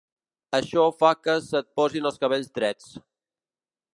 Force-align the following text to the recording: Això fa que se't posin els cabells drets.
Això 0.59 0.85
fa 1.01 1.11
que 1.27 1.35
se't 1.49 1.69
posin 1.81 2.09
els 2.11 2.19
cabells 2.25 2.51
drets. 2.61 2.89